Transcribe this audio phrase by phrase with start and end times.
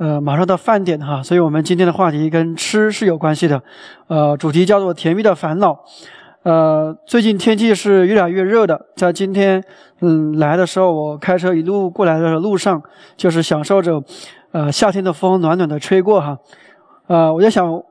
[0.00, 3.62] 呃，马上到饭点哈，所以我们今天的话题跟吃是有关系的，
[4.06, 5.84] 呃，主题叫做甜蜜的烦恼。
[6.42, 9.62] 呃，最近天气是越来越热的，在今天
[10.00, 12.82] 嗯来的时候，我开车一路过来的路上，
[13.18, 14.02] 就是享受着
[14.52, 16.38] 呃夏天的风暖暖的吹过哈。
[17.06, 17.82] 呃，我在想，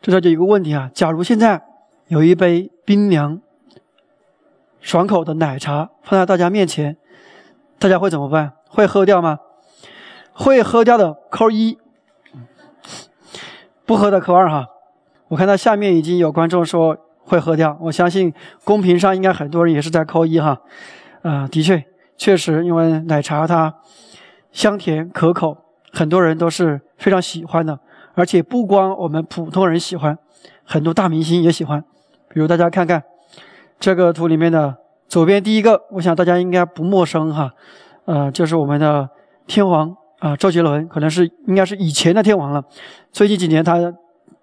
[0.00, 1.62] 这就有一个问题啊，假如现在
[2.06, 3.38] 有一杯冰凉、
[4.80, 6.96] 爽口的奶茶放在大家面前，
[7.78, 8.54] 大家会怎么办？
[8.70, 9.40] 会喝掉吗？
[10.38, 11.76] 会喝掉的扣一，
[13.84, 14.66] 不喝的扣二哈。
[15.26, 20.60] 我看到下面已经有观众说会喝掉，我相信公屏上应该很多人也是在扣一哈。
[21.22, 21.84] 啊，的确，
[22.16, 23.74] 确实，因为奶茶它
[24.52, 25.56] 香甜可口，
[25.92, 27.80] 很多人都是非常喜欢的。
[28.14, 30.16] 而且不光我们普通人喜欢，
[30.64, 31.84] 很多大明星也喜欢。
[32.28, 33.02] 比如大家看看
[33.80, 34.76] 这个图里面的
[35.08, 37.50] 左边第一个，我想大家应该不陌生哈。
[38.04, 39.10] 呃，就是我们的
[39.48, 39.96] 天王。
[40.18, 42.64] 啊，周杰伦可能是应该是以前的天王了。
[43.12, 43.78] 最近几年，他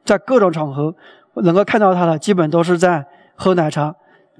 [0.03, 0.95] 在各种场合
[1.35, 3.95] 能够看到他的，基本都是在喝奶茶。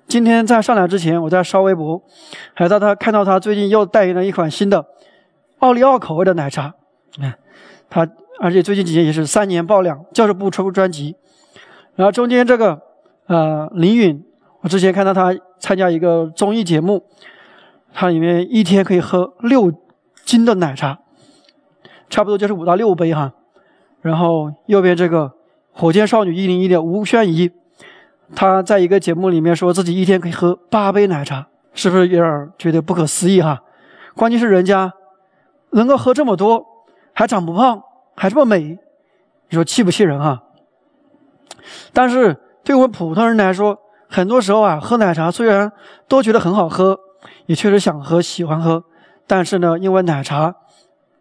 [0.08, 2.02] 今天在上来之前，我在刷微博，
[2.54, 4.86] 还在他看到他最近又代言了一款新的
[5.60, 6.76] 奥利奥口味的奶茶。
[7.20, 7.36] 看
[7.90, 8.08] 他，
[8.40, 11.16] 而且最近几年也是三年爆两，就是不出专辑。
[11.96, 12.80] 然后中间这个
[13.28, 14.24] 呃林允，
[14.62, 17.04] 我之前看到他参加一个综艺节目，
[17.94, 19.74] 他里面一天可以喝六
[20.24, 21.00] 斤的奶茶。
[22.10, 23.34] 差不多就是五到六杯哈，
[24.02, 25.34] 然后右边这个
[25.74, 27.52] 火箭少女一零一的吴宣仪，
[28.36, 33.64] 她在一个节目里面说自己一天可以喝八杯奶茶，是不是有点觉得不可思议哈？
[34.16, 34.94] 关键是人家
[35.72, 36.64] 能够喝这么多，
[37.14, 37.82] 还长不胖，
[38.16, 38.78] 还这么美，
[39.50, 40.44] 你说气不气人哈？
[41.92, 45.72] 但是对我们普通人来说，很多时候啊，喝奶茶虽然
[46.08, 47.00] 都觉得很好喝，
[47.48, 48.84] 也确实想喝、喜欢喝，
[49.26, 50.56] 但是呢，因为奶茶。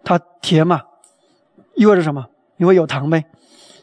[0.04, 0.82] 它甜嘛，
[1.74, 2.26] 意味着什么？
[2.56, 3.24] 因为有糖呗，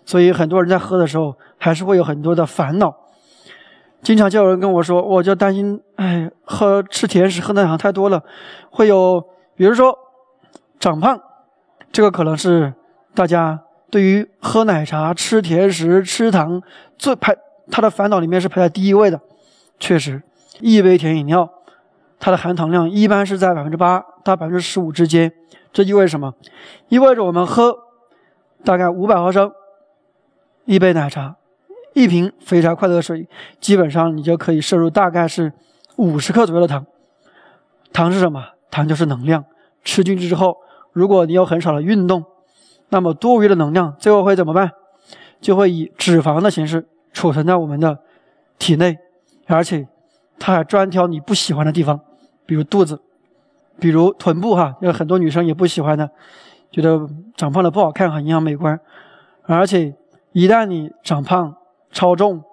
[0.05, 2.95] 所以很多人在喝的时候还是会有很多的烦恼。
[4.01, 8.23] 经常就有人跟我说，我就担心，哎，喝吃甜食喝的糖太多了，
[8.71, 9.23] 会有，
[9.55, 9.97] 比如说
[10.79, 11.19] 长胖。
[11.91, 12.73] 这个可能是
[13.13, 13.59] 大家
[13.89, 16.63] 对于喝奶茶、吃甜食、吃糖
[16.97, 17.35] 最排
[17.69, 19.19] 他的烦恼里面是排在第一位的。
[19.77, 20.23] 确实，
[20.61, 21.49] 一杯甜饮料，
[22.17, 25.33] 它的含糖量一般是在百分之八到百分之十五之间。
[25.73, 26.33] 这意味着什么？
[26.89, 27.75] 意味着我们喝
[28.63, 29.51] 大概五百毫升
[30.65, 31.37] 一杯奶茶，
[31.93, 33.27] 一瓶肥宅快乐水，
[33.59, 35.53] 基本上你就可以摄入大概是
[35.95, 36.85] 五十克左右的糖。
[37.93, 38.43] 糖是什么？
[38.69, 39.45] 糖就是能量。
[39.83, 40.57] 吃进去之后，
[40.91, 42.23] 如果你有很少的运动，
[42.89, 44.71] 那么多余的能量最后会怎么办？
[45.39, 47.97] 就会以脂肪的形式储存在我们的
[48.59, 48.97] 体内，
[49.47, 49.87] 而且
[50.37, 51.99] 它还专挑你不喜欢的地方，
[52.45, 53.01] 比如肚子。
[53.79, 56.09] 比如臀部哈，有很多女生也不喜欢的，
[56.69, 58.79] 觉得长胖了不好看，很影响美观。
[59.43, 59.93] 而且
[60.33, 61.55] 一旦你长胖、
[61.91, 62.43] 超重，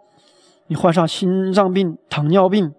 [0.68, 2.72] 你患上心脏病、糖尿病，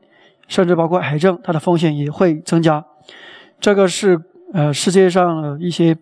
[0.48, 2.84] 甚至包括癌症，它的风险也会增加。
[3.60, 4.20] 这个是
[4.54, 5.96] 呃世界上一些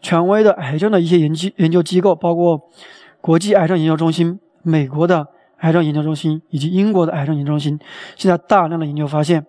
[0.00, 2.60] 权威的癌症的一些研究研究机构，包括
[3.20, 5.26] 国际癌症研究中心、美国的
[5.58, 7.78] 癌症研究中心以及英国的癌症研究中心，
[8.14, 9.44] 现在大量的研究发现，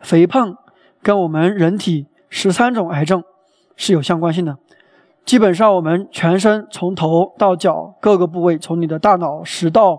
[0.00, 0.56] 肥胖。
[1.02, 3.22] 跟我们人体十三种癌症
[3.76, 4.56] 是有相关性的。
[5.24, 9.98] 基本上，我们全身从头到脚各个部位，从你的大脑、食道、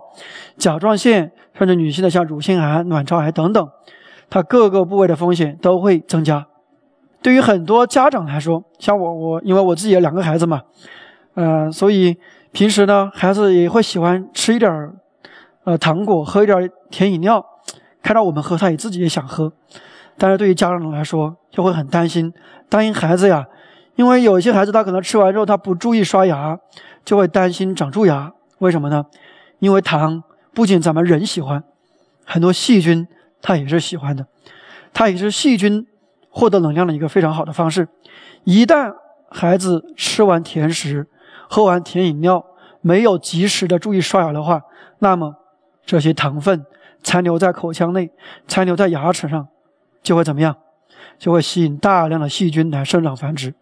[0.58, 3.68] 甲状腺，甚至女性的像乳腺癌、卵巢癌等等，
[4.28, 6.46] 它各个部位的风险都会增加。
[7.22, 10.62] 对于很多家长来说，像我，我因为我自己有两个孩子嘛，
[11.34, 12.16] 呃，所以
[12.50, 14.92] 平时呢，孩子也会喜欢吃一点儿
[15.64, 17.42] 呃糖果，喝一点甜饮料，
[18.02, 19.52] 看到我们喝，他也自己也想喝。
[20.22, 22.32] 但是对于家长来说，就会很担心，
[22.68, 23.44] 担心孩子呀，
[23.96, 26.56] 因为有些孩子他可能吃完之后他不注意刷牙，
[27.04, 28.32] 就会担心长蛀牙。
[28.58, 29.06] 为什么呢？
[29.58, 30.22] 因为糖
[30.54, 31.64] 不仅咱们人喜欢，
[32.24, 33.08] 很多细菌
[33.40, 34.24] 它也是喜欢的，
[34.92, 35.88] 它也是细菌
[36.30, 37.88] 获得能量的一个非常好的方式。
[38.44, 38.94] 一旦
[39.28, 41.08] 孩子吃完甜食、
[41.48, 42.46] 喝完甜饮料，
[42.80, 44.60] 没有及时的注意刷牙的话，
[45.00, 45.34] 那么
[45.84, 46.64] 这些糖分
[47.02, 48.12] 残留在口腔内，
[48.46, 49.48] 残留在牙齿上。
[50.02, 50.56] 就会怎么样？
[51.18, 53.54] 就会吸引大量的细菌来生长繁殖。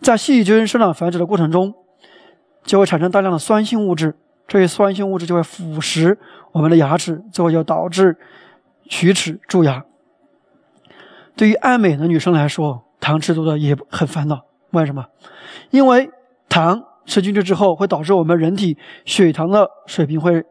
[0.00, 1.74] 在细菌生长繁殖的过程中，
[2.64, 4.16] 就会产生大量的酸性物质，
[4.46, 6.16] 这些酸性物质就会腐蚀
[6.52, 8.16] 我们的牙齿，最后就导致
[8.88, 9.84] 龋齿蛀牙。
[11.36, 14.40] 对于爱美的女生来说，糖吃多了也很烦恼。
[14.70, 15.06] 为什么？
[15.70, 16.10] 因为
[16.48, 20.44] 糖吃进去之后，会导致我们人体血糖的水平会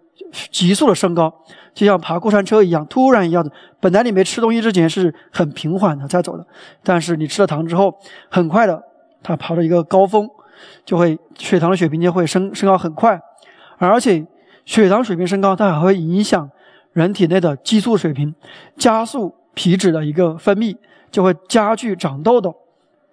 [0.52, 1.34] 急速的升高，
[1.78, 3.52] 就像爬过山车一样，突然一样的。
[3.80, 6.44] 本来你没吃东西之前是很平缓的在走的，
[6.82, 7.96] 但是你吃了糖之后，
[8.30, 8.82] 很快的
[9.22, 10.28] 它爬到一个高峰，
[10.84, 13.22] 就会血糖的水平就会升升高很快，
[13.78, 14.26] 而且
[14.66, 16.50] 血糖水平升高，它还会影响
[16.94, 18.34] 人体内的激素水平，
[18.76, 20.76] 加速皮脂的一个分泌，
[21.12, 22.56] 就会加剧长痘痘。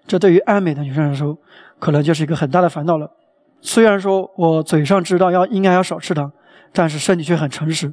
[0.07, 1.37] 这对于爱美的女生来说，
[1.79, 3.11] 可能就是一个很大的烦恼了。
[3.61, 6.33] 虽然说我嘴上知道要应该要少吃糖，
[6.73, 7.93] 但是身体却很诚实。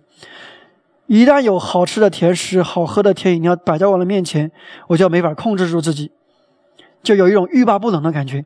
[1.12, 4.50] 一旦有好吃的甜食、好喝的甜饮料摆在我的面前，
[4.88, 6.14] 我就没法控制住自己，
[7.04, 8.46] 就有一种欲罢不能的感觉。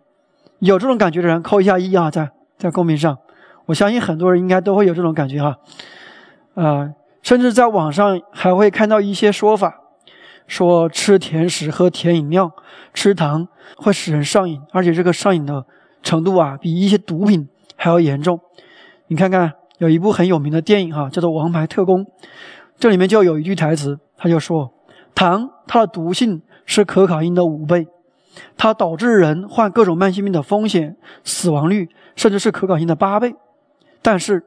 [0.58, 3.20] 有这种感觉的人扣一下一啊，在在公屏上，
[3.68, 5.58] 我相信很多人应该都会有这种感觉哈。
[6.56, 6.90] 啊，
[7.22, 9.82] 甚至在网上还会看到一些说法。
[10.48, 12.52] 说吃甜食、喝甜饮料、
[12.96, 13.48] 吃糖
[13.78, 15.68] 会使人上瘾，而且这个上瘾的
[16.02, 18.40] 程度啊，比一些毒品还要严重。
[19.06, 22.06] 你看看，有一部很有名的电影哈，叫做《王牌特工》，
[22.78, 24.72] 这里面就有一句台词，他就说
[25.14, 27.88] ：“糖它的毒性是可卡因的五倍，
[28.58, 33.36] 它导致人患各种慢性病的风险、死亡率，甚至是可卡因的八倍。”
[34.02, 34.44] 但是，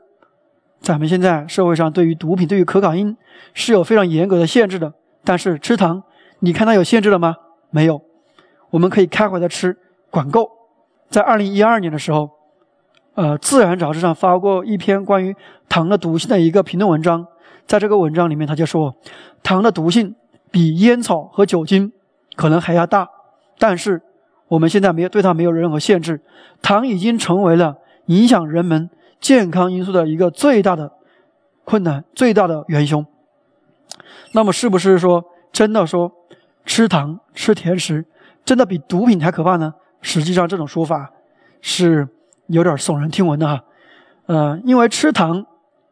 [0.80, 3.16] 咱们现在社会上对于毒品、对于可卡因
[3.52, 4.94] 是有非常严格的限制的。
[5.25, 6.04] 但是吃糖，
[6.38, 7.34] 你看它有限制了吗？
[7.70, 8.00] 没有，
[8.70, 9.76] 我们可以开怀的吃，
[10.10, 10.48] 管够。
[11.10, 12.30] 在二零一二年的时候，
[13.19, 15.35] 呃，《自然》杂志上发过一篇关于
[15.69, 17.26] 糖的毒性的一个评论文章，
[17.67, 18.94] 在这个文章里面，他就说，
[19.43, 20.15] 糖的毒性
[20.53, 21.93] 比烟草和酒精
[22.37, 23.09] 可能还要大，
[23.59, 24.00] 但是
[24.47, 26.20] 我们现在没有对它没有任何限制，
[26.62, 28.88] 糖已经成为了影响人们
[29.19, 30.93] 健康因素的一个最大的
[31.64, 33.05] 困难，最大的元凶。
[34.31, 36.12] 那么是不是说真的说
[36.64, 38.06] 吃糖吃甜食
[38.44, 39.75] 真的比毒品还可怕呢？
[40.03, 41.11] 实际上这种说法
[41.61, 42.06] 是
[42.49, 43.65] 有点耸人听闻的哈。
[44.27, 45.47] 呃，因为吃糖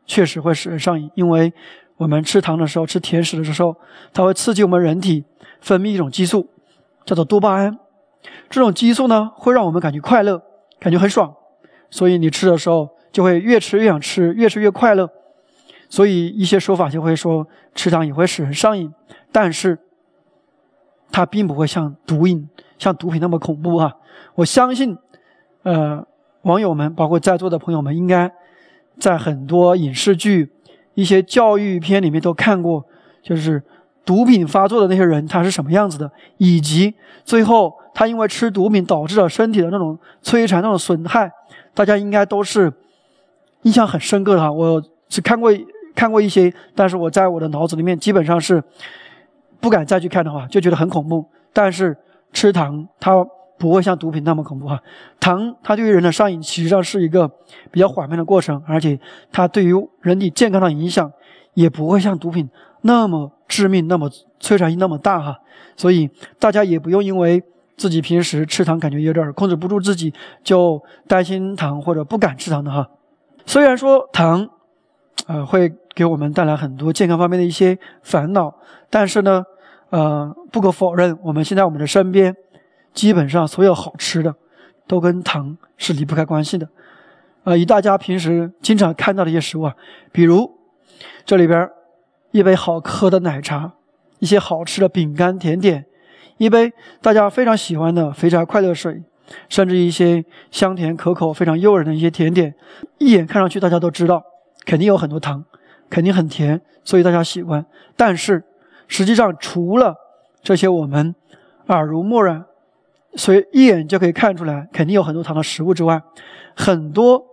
[0.04, 1.52] 确实会使人上瘾，因为
[1.96, 3.76] 我们吃糖的时候吃甜食的时候，
[4.12, 5.24] 它会刺激我们人体
[5.60, 6.48] 分泌一种激素，
[7.04, 7.78] 叫做多巴胺。
[8.50, 10.42] 这种激素呢会让我们感觉快乐，
[10.78, 11.34] 感觉很爽，
[11.90, 15.08] 所以你吃的时候就会越吃越想吃，越吃越快乐。
[15.88, 18.92] 所以一些说法就会说吃糖也会使人上瘾，
[19.30, 19.78] 但是
[21.12, 23.92] 它并不会像毒瘾、像毒品那么恐怖啊！
[24.34, 24.98] 我相信，
[25.62, 26.04] 呃，
[26.46, 28.32] 网友们包括在座的朋友们，应该
[28.98, 30.50] 在很多影视剧、
[30.94, 32.84] 一些教育片里面都看过，
[33.22, 33.62] 就是
[34.04, 36.94] 毒品发作的那些人他是什么样子的，以及
[37.24, 41.30] 最后他因为吃毒品导致了身体的那种摧残、那种损害，
[41.74, 42.72] 大家应该都是
[43.62, 44.50] 印象很深刻的哈。
[44.50, 45.52] 我只看过。
[45.96, 48.62] 看过一些，但是我在我的脑子里面基本上是
[49.60, 51.24] 不敢再去看的话，就觉得很恐怖。
[51.54, 51.96] 但是
[52.34, 53.26] 吃糖它
[53.58, 54.80] 不会像毒品那么恐怖哈，
[55.18, 57.28] 糖它对于人的上瘾实际上是一个
[57.70, 58.98] 比较缓慢的过程，而且
[59.32, 61.10] 它对于人体健康的影响
[61.54, 62.48] 也不会像毒品
[62.82, 64.10] 那么致命、那么
[64.40, 65.38] 摧残性那么大哈。
[65.76, 67.42] 所以大家也不用因为
[67.76, 70.12] 自己平时吃糖感觉有点控制不住自己，
[70.42, 72.88] 就担心糖或者不敢吃糖的哈。
[73.44, 74.48] 虽然说糖。
[75.28, 78.54] 呃，会给我们带来很多健康方面的一些烦恼，
[78.88, 79.42] 但是呢，
[79.90, 82.32] 呃，不可否认，我们现在我们的身边，
[82.96, 84.34] 基本上所有好吃的，
[84.88, 86.66] 都跟糖是离不开关系的。
[87.44, 89.74] 呃，以大家平时经常看到的一些食物啊，
[90.10, 90.50] 比如
[91.26, 91.68] 这里边
[92.30, 93.74] 一杯好喝的奶茶，
[94.18, 95.84] 一些好吃的饼干甜点，
[96.38, 96.72] 一杯
[97.02, 99.02] 大家非常喜欢的肥宅快乐水，
[99.50, 102.54] 甚至一些香甜可口、非常诱人的一些甜点，
[102.98, 104.22] 一眼看上去大家都知道。
[104.64, 105.44] 肯定有很多糖，
[105.88, 107.64] 肯定很甜，所以大家喜欢。
[107.94, 108.42] 但是
[108.88, 109.94] 实际上，除了
[110.42, 111.14] 这些我们
[111.68, 112.46] 耳濡目染，
[113.16, 116.02] 所以一眼就可以看出来肯定有很多糖的食物之外，
[116.54, 117.24] 很多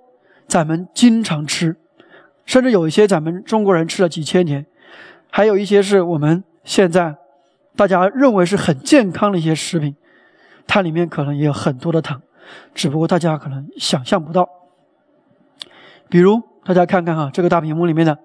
[0.48, 1.76] 咱们经常吃，
[2.46, 4.66] 甚至有一些咱们中国人吃了几千年，
[5.30, 7.16] 还有一些是我们现在
[7.76, 9.96] 大家认为是很健康的一些食品，
[10.66, 12.22] 它里面可能也有很多的糖，
[12.74, 14.50] 只不过大家可能想象不到，
[16.10, 16.42] 比如。
[16.66, 18.18] 大家看看哈，这个大屏幕里面的，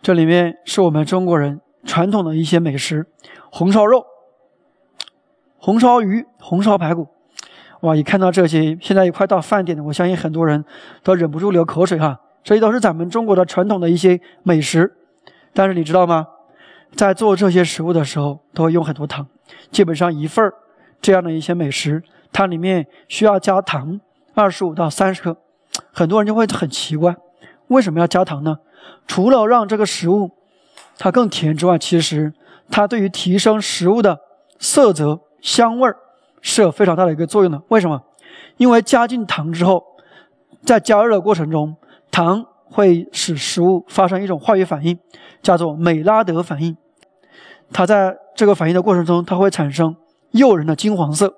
[0.00, 3.04] 这里面是我们中国人传统的一些美食：
[3.50, 4.06] 红烧肉、
[5.64, 7.06] 红烧鱼、红烧排骨。
[7.82, 10.64] 哇，一看到这些，现在也快到饭点了，我相信很多人
[11.04, 12.18] 都忍不住流口水哈。
[12.42, 14.92] 这些都是咱们中国的传统的一些美食。
[15.54, 16.26] 但是你知道吗？
[16.96, 19.24] 在做这些食物的时候，都会用很多糖。
[19.70, 20.52] 基本上一份儿
[21.00, 22.02] 这样的一些美食，
[22.32, 24.00] 它里面需要加糖
[24.34, 25.36] 二十五到三十克。
[25.92, 27.14] 很多人就会很奇怪，
[27.68, 28.56] 为什么要加糖呢？
[29.06, 30.32] 除了让这个食物
[30.98, 32.32] 它更甜之外，其实
[32.68, 34.18] 它对于提升食物的
[34.58, 35.96] 色泽、香味儿
[36.40, 37.60] 是有非常大的一个作用的。
[37.68, 38.00] 为什么？
[38.56, 39.84] 因为加进糖之后，
[40.64, 41.76] 在加热的过程中，
[42.10, 44.98] 糖会使食物发生一种化学反应，
[45.42, 46.76] 叫做美拉德反应。
[47.72, 49.96] 它在这个反应的过程中，它会产生
[50.30, 51.34] 诱人的金黄色，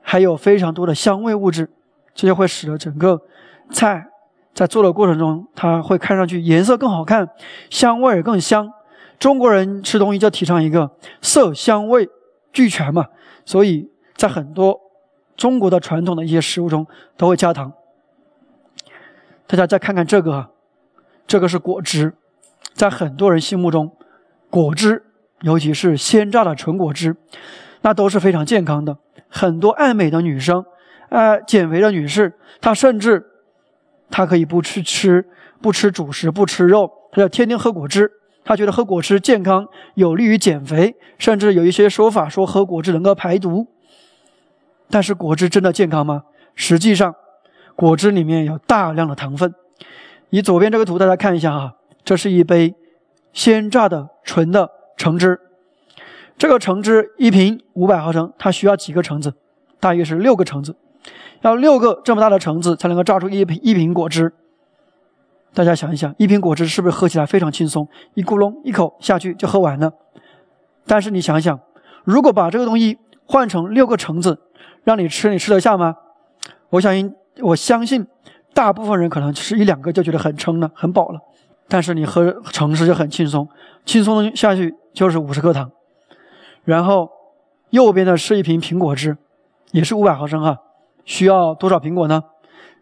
[0.00, 1.70] 还有非常多的香味物质，
[2.14, 3.20] 这就会使得整个
[3.70, 4.06] 菜
[4.54, 7.28] 在做的过程中，它会看上去颜色更好看，
[7.68, 8.70] 香味也更香。
[9.18, 12.08] 中国人吃东西就提倡一个色香味
[12.52, 13.06] 俱全嘛，
[13.44, 14.80] 所以在很多
[15.36, 17.72] 中国的传统的一些食物中都会加糖。
[19.46, 20.50] 大家再看看这个，
[21.26, 22.14] 这个是果汁，
[22.72, 23.96] 在很多人心目中，
[24.48, 25.04] 果汁。
[25.42, 27.16] 尤其是鲜榨的纯果汁，
[27.80, 28.98] 那都是非常健康的。
[29.30, 30.66] 很多爱美的女生，
[31.08, 33.24] 呃，减肥的女士，她甚至
[34.10, 35.26] 她可以不去吃
[35.62, 38.12] 不吃主食，不吃肉，她要天天喝果汁。
[38.50, 43.68] 他觉得喝果汁健康，有利于减肥，甚至有一些说法说喝果汁能够排毒。
[44.88, 46.24] 但是果汁真的健康吗？
[46.56, 47.14] 实际上，
[47.76, 49.54] 果汁里面有大量的糖分。
[50.30, 52.74] 以左边这个图大家看一下啊，这是一杯
[53.32, 54.68] 鲜榨的纯的。
[54.96, 55.38] 橙汁，
[56.36, 59.34] 这个橙汁一瓶五百毫升，它需要几个橙子？
[59.78, 60.74] 大约是六个橙子，
[61.42, 64.32] 要六个这么大的橙子才能够榨出一瓶一瓶果汁。
[65.52, 67.88] 大家想一想，一瓶果汁是不是喝起来非常轻松？
[68.14, 69.92] 一咕隆一口下去就喝完了。
[70.86, 71.58] 但是你想想，
[72.04, 74.38] 如果把这个东西换成六个橙子
[74.84, 75.96] 让你吃，你吃得下吗？
[76.70, 78.06] 我相信，我相信
[78.54, 81.20] 大部分人可能吃一两个就觉得很撑了，很饱了。
[81.68, 83.48] 但是你喝橙汁就很轻松，
[83.84, 85.70] 轻松下去就是五十克糖，
[86.64, 87.10] 然后
[87.70, 89.16] 右边的是一瓶苹果汁，
[89.72, 90.58] 也是五百毫升哈，
[91.04, 92.22] 需要多少苹果呢？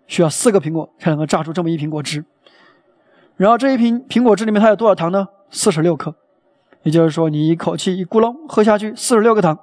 [0.06, 2.24] 需要四个苹果才能够榨出这么一瓶果汁。
[3.38, 5.26] 然后这一瓶苹果汁里面它有多少糖呢？
[5.48, 6.14] 四十六克，
[6.82, 9.58] 也就是说你一口气一咕隆喝下去四十六个糖。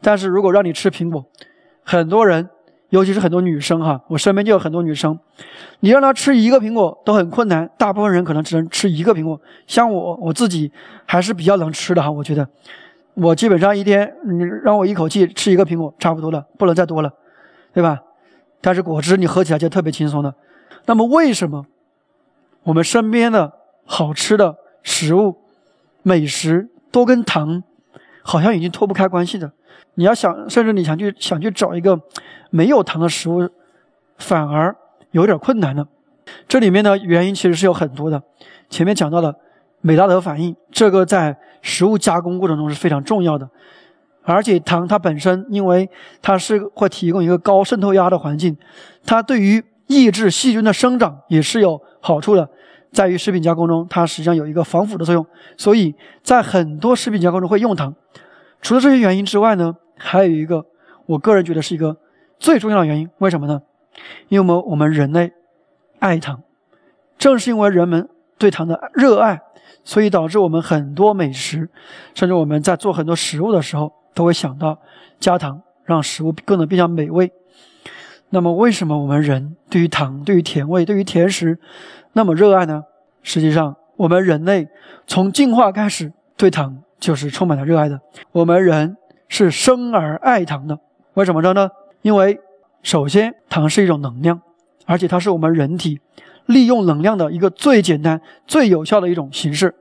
[0.00, 1.26] 但是如果让你吃苹果，
[1.84, 2.48] 很多人。
[2.90, 5.18] 尤其是很多女生哈，我身边就有很多女生，
[5.80, 9.38] 你让她吃一个苹果都很困难，大部分人可能只能吃一个苹果。
[9.66, 10.72] 像我，我自己
[11.04, 12.48] 还是比较能吃的哈，我觉得
[13.12, 17.12] 我基本上一天你让我一口气吃一个苹果差不多了，不能再多了，
[17.74, 18.00] 对吧？
[18.62, 20.34] 但是果汁你喝起来就特别轻松的。
[20.86, 21.66] 那么为什么
[22.68, 23.50] 我们身边的
[23.86, 25.38] 好吃的食物、
[26.02, 27.62] 美食都跟糖
[28.22, 29.50] 好像已经脱不开关系的？
[29.94, 31.98] 你要想，甚至你想去想去找一个
[32.50, 33.48] 没有糖的食物，
[34.18, 34.76] 反而
[35.12, 35.88] 有点困难了。
[36.46, 38.22] 这里面的原因其实是有很多的。
[38.68, 39.34] 前面讲到了
[39.80, 43.48] 美拉德反应，这个在食物加工过程中是非常重要的。
[44.24, 45.88] 而且糖它本身，因为
[46.20, 48.58] 它是会提供一个高渗透压的环境，
[49.06, 52.50] 它对于抑制细菌的生长也是有好处的。
[52.92, 55.26] 在于食品加工中，它实际上有一个防腐的作用，
[55.56, 57.94] 所以在很多食品加工中会用糖。
[58.60, 59.76] 除了这些原因之外呢？
[59.96, 60.64] 还有一个，
[61.06, 61.96] 我个人觉得是一个
[62.38, 63.62] 最重要的原因，为什么呢？
[64.28, 65.32] 因为我们人类
[65.98, 66.42] 爱糖，
[67.18, 69.40] 正是因为人们对糖的热爱，
[69.82, 71.68] 所以导致我们很多美食，
[72.14, 74.78] 甚至我们在做很多食物的时候，都会想到
[75.18, 77.32] 加糖，让食物更能变得美味。
[78.30, 81.58] 那么，为什么我们人对于糖、对于甜味、对于甜食
[82.12, 82.82] 那么热爱呢？
[83.22, 84.68] 实际上，我们人类
[85.06, 88.00] 从进化开始对糖就是充满了热爱的。
[88.32, 88.96] 我们人。
[89.30, 90.78] 是生而爱糖的，
[91.12, 91.68] 为什么着呢？
[92.00, 92.40] 因为
[92.82, 94.40] 首先糖是一种能量，
[94.86, 96.00] 而且它是我们人体
[96.46, 99.74] 利用能量的一个最简单、最有效的一种形式。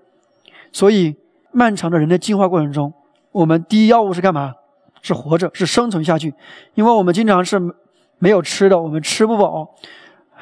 [0.74, 1.16] 所以，
[1.54, 2.94] 漫长的人类进化过程中，
[3.32, 4.54] 我们第一要务是干嘛？
[5.02, 6.34] 是活着，是生存下去。
[6.74, 7.58] 因为我们经常是
[8.20, 9.76] 没有吃的，我们吃不饱，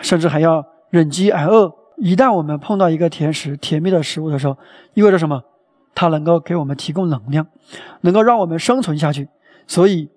[0.01, 1.73] 甚至还要忍饥挨饿。
[1.97, 4.57] 一旦我们碰到一个甜食、甜蜜的食物的时候，
[4.93, 5.41] 意味着什么？
[5.93, 7.47] 它能够给我们提供能量，
[8.01, 9.29] 能够让我们生存下去。
[9.65, 10.09] 所以，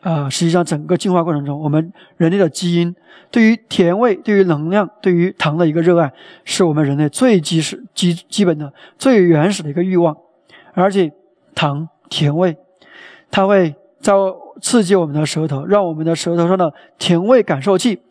[0.00, 2.96] 啊，实际上整个进化过程中，我们人类的基因
[3.30, 6.10] 对于甜味、对于能量、对于糖的一个热爱，
[6.44, 10.16] 是我们人类最基始、基基本的、最原始的一个欲望。
[10.72, 11.12] 而且，
[11.54, 12.56] 糖甜味，
[13.30, 14.12] 它会在
[14.60, 18.02] 刺激我们的舌头，让我们的舌头上的甜味感受器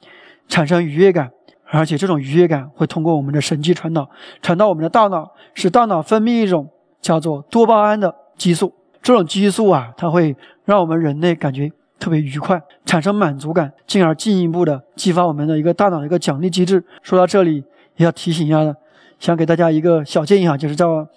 [0.48, 1.30] 产生愉悦感。
[1.74, 4.10] 而且这种愉悦感会通过我们的神经传导，
[4.42, 6.68] 传到我们的大脑，使大脑分泌一种
[7.00, 8.74] 叫做多巴胺的激素。
[9.02, 16.84] 这种激素啊，它会让我们人类感觉特别愉快，产生满足感，进而进一步的激发我们的一个大脑的一个奖励机制。
[17.02, 17.64] 说到这里，
[17.96, 18.76] 也要提醒一下，
[19.18, 21.08] 想给大家一个小建议哈，就是叫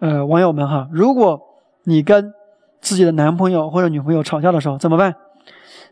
[0.00, 1.40] 呃网友们哈，如果
[1.84, 2.32] 你跟
[2.80, 5.14] 自己的男朋友或者女朋友吵架的时候怎么办？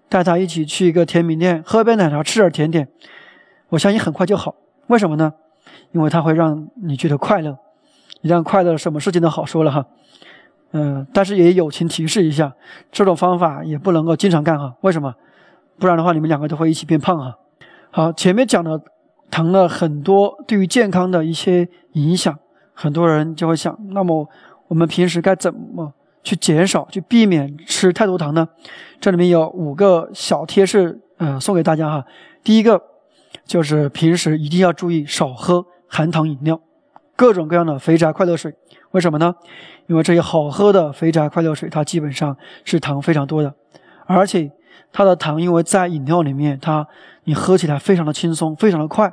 [0.09, 2.89] 带他一起去一个甜品店，喝杯奶茶，吃点甜点。
[3.69, 4.55] 我相信很快就好。
[4.87, 5.35] 为什么呢？
[5.93, 7.59] 因为它会让你觉得快乐，
[8.23, 9.85] 一旦快乐，什么事情都好说了哈。
[10.73, 12.55] 嗯，但是也友情提示一下，
[12.91, 14.75] 这种方法也不能够经常干哈。
[14.81, 15.15] 为什么？
[15.79, 17.39] 不然的话，你们两个都会一起变胖哈。
[17.91, 18.81] 好，前面讲的
[19.31, 22.39] 糖了很多对于健康的一些影响，
[22.73, 24.29] 很多人就会想，那么
[24.69, 28.49] 我们平时该怎么去减少、去避免吃太多糖呢？
[29.01, 32.05] 这里面有五个小贴士，呃，送给大家哈。
[32.43, 32.81] 第一个
[33.45, 36.61] 就是平时一定要注意少喝含糖饮料，
[37.17, 38.55] 各种各样的肥宅快乐水。
[38.93, 39.35] 为什么呢？
[39.87, 43.55] 因为这些好喝的肥宅快乐水，它基本上是糖非常多的，
[44.07, 44.51] 而且
[44.93, 46.87] 它的糖因为在饮料里面，它
[47.25, 49.11] 你喝起来非常的轻松，非常的快，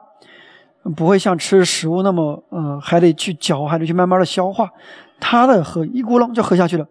[0.96, 4.70] 不会像吃食物那么呃还得去嚼，还得去慢慢的消化，
[5.20, 6.86] 他的喝一咕隆就喝下去了。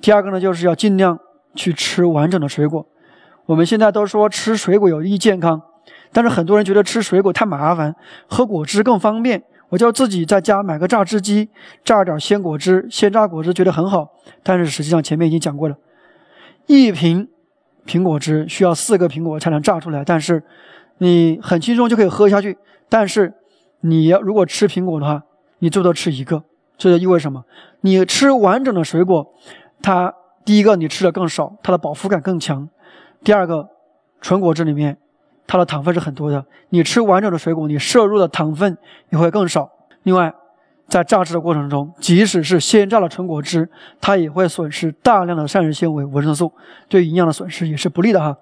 [0.00, 1.18] 第二个呢，就是要尽量
[1.54, 2.86] 去吃完整的水果。
[3.46, 5.60] 我们现在都说吃水果有益健康，
[6.12, 7.94] 但是很多人觉得吃水果太麻烦，
[8.28, 9.42] 喝果汁更方便。
[9.70, 11.48] 我就自己在家买个榨汁机，
[11.84, 14.08] 榨点鲜果汁、鲜榨果汁，觉得很好。
[14.42, 15.76] 但是实际上前面已经讲过了，
[16.66, 17.28] 一瓶
[17.86, 20.42] 苹果汁需要四个苹果才能榨出来，但是
[20.98, 22.58] 你很轻松就可以喝下去。
[22.88, 23.32] 但是
[23.82, 25.22] 你要如果吃苹果的话，
[25.60, 26.42] 你最多吃一个，
[26.80, 27.44] 这就意味什么？
[27.82, 29.34] 你吃完整的水果，
[29.82, 30.14] 它
[30.46, 32.66] 第一个你吃的更少，它的饱腹感更强；
[33.22, 33.68] 第二个，
[34.22, 34.96] 纯果汁里面。
[35.46, 38.78] 它的糖分是很多的，你吃完整的水果，你摄入的糖分
[39.10, 39.68] 也会更少。
[40.04, 40.32] 另外，
[40.86, 43.68] 在榨汁的过程中，即使是鲜榨的纯果汁，
[44.00, 46.52] 它也会损失大量的膳食纤维、维生素，
[46.88, 48.38] 对营养的损失也是不利的哈。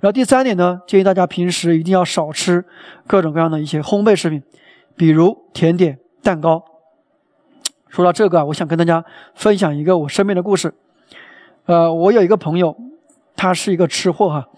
[0.00, 2.64] 然后第三点呢，建议大家平时一定要少吃
[3.06, 4.42] 各种各样的一些烘焙食品，
[4.96, 6.64] 比如甜点、蛋糕。
[7.90, 9.04] 说到这个啊，我想跟大家
[9.34, 10.72] 分享一个我身边的故事。
[11.66, 12.74] 呃，我有一个朋友，
[13.36, 14.48] 他是一个吃货哈。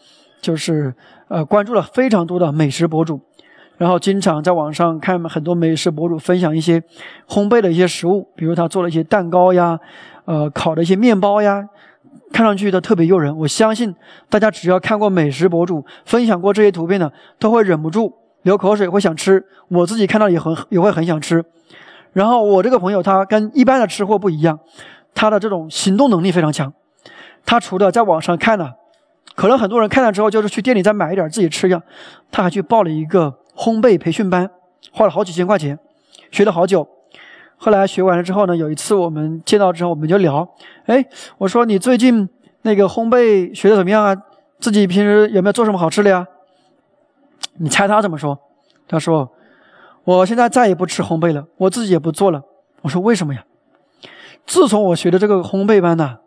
[0.42, 0.92] 就是
[1.28, 3.20] 呃关注了非常多的美食博主，
[3.76, 6.80] 然后经常在网上看很多美食博主分享一些
[7.28, 9.78] 烘焙的一些食物，比如他做了一些蛋糕呀，
[10.24, 11.68] 呃烤的一些面包呀，
[12.32, 13.38] 看上去都特别诱人。
[13.38, 13.94] 我相信
[14.28, 19.46] 大家只要看过美食博主分享过这些图片的，都会忍不住流口水，会想吃。
[19.68, 21.44] 我自己看到也很也会很想吃。
[22.12, 24.58] 然后我这个朋友他跟一般的吃货不一样，
[25.14, 26.72] 他的这种行动能力非常强，
[27.44, 28.74] 他除了在网上看了。
[29.34, 31.82] 可能很多人看了之后，就是去店里再买一点自己吃一样。
[32.30, 34.50] 他还去报了一个烘焙培训班，
[34.92, 35.78] 花了好几千块钱，
[36.30, 36.86] 学了好久。
[37.56, 40.46] 后来学完了之后呢，有一次我们见到之后，我们就聊，
[40.84, 41.02] 哎，
[41.38, 42.28] 我说你最近
[42.60, 44.14] 那个烘焙学的怎么样啊？
[44.60, 46.26] 自己平时有没有做什么好吃的呀？
[47.54, 48.38] 你猜他怎么说？
[48.86, 49.32] 他说，
[50.04, 52.42] 我现在再也不吃烘焙了，我自己也不做了。
[52.82, 53.44] 我说为什么呀？
[54.46, 56.18] 自从我学的这个烘焙班呢，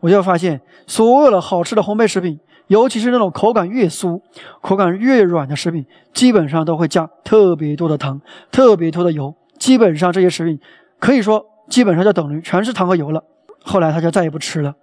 [0.00, 2.40] 我就发现所有的好吃的烘焙食品。
[2.66, 4.20] 尤其是那种口感越酥、
[4.60, 8.20] 口感越软的食品，基本上都会加特别多的糖、
[8.52, 9.34] 特别多的油。
[9.58, 10.60] 基本上这些食品
[11.00, 13.24] 可以说基本上就等于全是糖和油了。
[13.64, 14.76] 后来他就再也不吃了。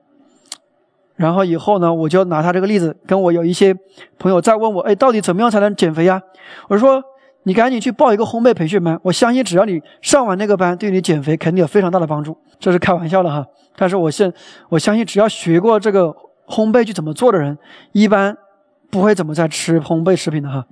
[1.16, 3.74] 然后以后呢，我就拿他这个例子，跟我有一些
[4.20, 6.22] 朋友在问我：“哎，到底怎么样才能减肥呀？”
[6.68, 7.02] 我说
[7.48, 13.44] ：“你赶紧去报一个烘焙培训班，我相信只要你上完那个班，对你减肥肯定有非常大的帮助。”这是开玩笑的哈，
[13.76, 14.32] 但是我现
[14.70, 16.16] 我相信只要学过这个。
[16.50, 17.58] 烘焙去怎么做的人，
[17.92, 18.38] 一般
[18.90, 20.66] 不会怎么在吃烘焙食品的哈。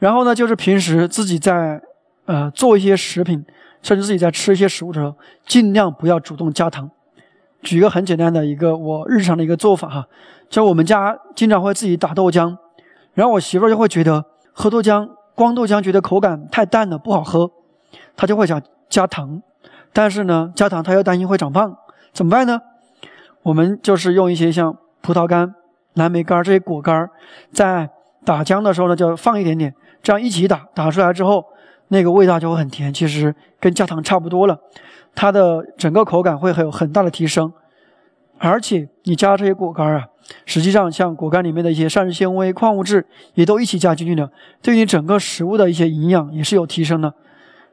[0.00, 1.80] 然后呢，就是平时自己在
[2.24, 3.46] 呃做一些食品，
[3.80, 5.14] 甚至自己在吃一些食物的时候，
[5.46, 6.90] 尽量不要主动加糖。
[7.62, 10.08] 举个很简单的一个我日常的一个做法哈，
[10.48, 12.56] 就我们家经常会自己打豆浆，
[13.14, 15.08] 然后我媳妇儿就会觉得喝豆浆
[15.40, 17.50] 光豆浆觉得口感太淡了不好喝，
[18.14, 19.40] 他就会想加糖，
[19.90, 21.74] 但是呢加糖他又担心会长胖，
[22.12, 22.60] 怎么办呢？
[23.44, 24.76] 我们就是用一些像。
[25.02, 25.54] 葡萄干、
[25.94, 27.08] 蓝莓干这些果干，
[27.54, 27.88] 在
[28.22, 31.42] 打浆的时候呢，就放一点点，这样一起打，打出来之后，
[31.88, 34.58] 那个味道就会很甜，其实跟加糖差不多了。
[35.14, 37.50] 它的整个口感会很有很大的提升，
[38.42, 40.06] 而且你加这些果干啊，
[40.46, 44.30] 实际上像果干里面的一些膳食纤维、矿物质也都一起加进去了，
[44.62, 47.12] 对你整个食物的一些营养也是有提升的。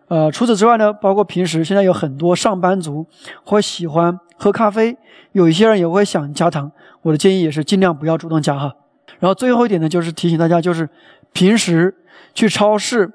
[0.09, 3.05] 呃，除此之外呢，包括平时现在有很多上班族
[3.45, 4.97] 会喜欢喝咖啡，
[5.31, 6.71] 有一些人也会想加糖。
[7.03, 8.73] 我的建议也是尽量不要主动加哈。
[9.19, 10.89] 然后最后一点呢，就是提醒大家，就是
[11.31, 11.95] 平时
[12.33, 13.11] 去超市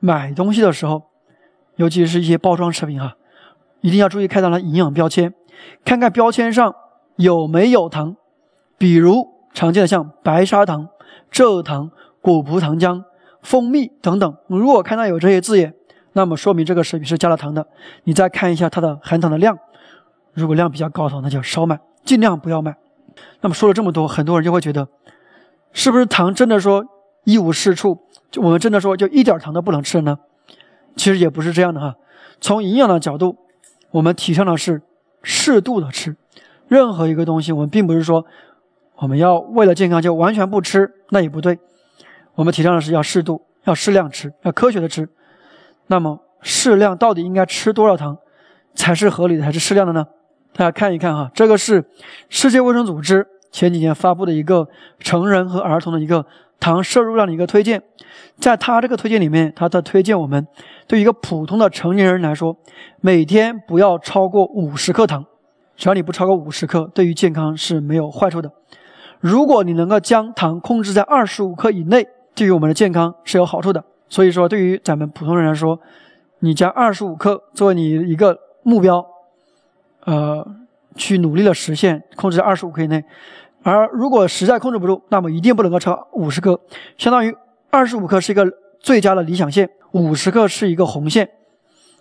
[0.00, 1.02] 买东西的时候，
[1.76, 3.14] 尤其是一些包装食品哈，
[3.82, 5.32] 一定要注意看它的营养标签，
[5.84, 6.74] 看看标签上
[7.16, 8.16] 有没有糖，
[8.76, 10.88] 比如常见的像白砂糖、
[11.30, 13.04] 蔗糖、果葡糖浆、
[13.42, 14.36] 蜂蜜等等。
[14.46, 15.74] 如果看到有这些字眼，
[16.12, 17.66] 那么说明这个食品是加了糖的，
[18.04, 19.58] 你再看一下它的含糖的量，
[20.32, 22.76] 如果量比较高的话，那就少买，尽量不要买。
[23.40, 24.88] 那么说了这么多，很多人就会觉得，
[25.72, 26.84] 是不是糖真的说
[27.24, 28.00] 一无是处，
[28.30, 30.18] 就我们真的说就一点糖都不能吃呢？
[30.96, 31.94] 其实也不是这样的哈。
[32.40, 33.36] 从营养的角度，
[33.92, 34.82] 我们提倡的是
[35.22, 36.16] 适度的吃。
[36.68, 38.24] 任何一个东西，我们并不是说
[38.96, 41.58] 我们要为了健康就完全不吃，那也不对。
[42.34, 45.08] 我们提倡的是要适度，要适量吃，要科学的吃。
[45.86, 48.16] 那么适量到底应该吃多少糖
[48.74, 50.06] 才是合理的，还是适量的呢？
[50.54, 51.84] 大家看一看哈，这个是
[52.28, 56.24] 世界卫生组织前几年发布的一个成人和儿童的一个
[56.58, 57.82] 糖摄入量的一个推荐。
[58.36, 60.46] 在他这个推荐里面，他的推荐我们
[60.88, 62.56] 对一个普通的成年人来说，
[63.00, 65.24] 每天不要超过五十克糖。
[65.76, 68.50] 只要你不超过五十克，对于健康是没有坏处的。
[69.20, 73.82] 如果你能够将糖控制在二十五克以内，对于我们的健康是有好处的。
[74.08, 75.80] 所以说，对于咱们普通人来说，
[76.40, 79.04] 你将二十五克作为你一个目标，
[80.04, 80.46] 呃，
[80.94, 83.02] 去努力的实现控制在二十五克以内。
[83.62, 86.60] 而如果实在控制不住，那么一定不能够超五十克，
[86.98, 87.34] 相当于
[87.70, 88.44] 二十五克是一个
[88.78, 91.30] 最佳的理想线，五十克是一个红线。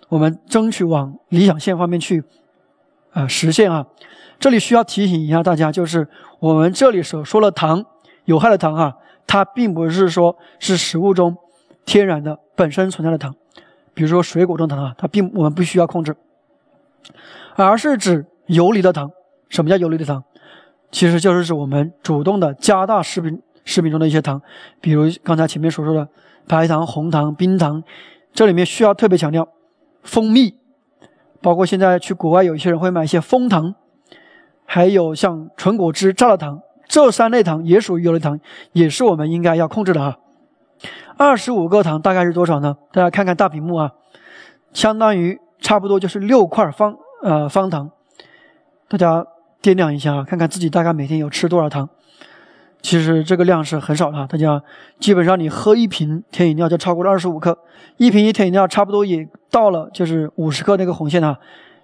[0.10, 2.24] 我们争取往理想线方面去。
[3.14, 3.86] 啊，实现啊！
[4.40, 6.08] 这里需要提醒一下大家，就是
[6.40, 7.86] 我们这里所说的糖，
[8.26, 8.96] 有害的糖啊，
[9.26, 11.38] 它并不是说是食物中
[11.86, 13.36] 天然的本身存在的糖，
[13.94, 16.16] 比如说水果中糖啊，它并我们不需要控制，
[17.56, 19.12] 而是指游离的糖。
[19.48, 20.24] 什么叫游离的糖？
[20.92, 24.42] 其实就是指我们主动的加大食品食品中的一些糖，
[24.82, 26.10] 比如刚才前面所说的
[26.48, 27.84] 白糖、红糖、冰糖，
[28.34, 29.48] 这里面需要特别强调
[30.02, 30.56] 蜂蜜。
[31.44, 33.76] 包括现在去国外，有一些人会买一些蜂糖，
[34.66, 38.40] 还有像纯果汁、榨的糖，这三类糖也属于游离糖，
[38.72, 40.18] 也是我们应该要控制的哈。
[41.18, 42.78] 二十五个糖大概是多少呢？
[42.92, 43.92] 大家看看大屏幕啊，
[44.72, 47.92] 相当于差不多就是六块方呃方糖，
[48.88, 49.26] 大家
[49.62, 51.90] 掂量一下啊，看看自己大概每天有吃多少糖。
[52.84, 54.62] 其实这个量是很少的，大家
[55.00, 57.58] 基本上你喝一瓶甜饮料就超过了二十五克，
[57.96, 61.40] 一瓶一甜饮料差不多也到了就是五十克那个红线啊，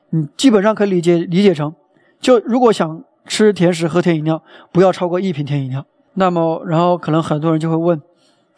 [0.09, 1.73] 你基本上可以理解理解成，
[2.19, 5.85] 就如果想吃甜食喝甜饮料，不要超过一瓶甜饮料。
[6.15, 8.01] 那么然后可能很多人就会问，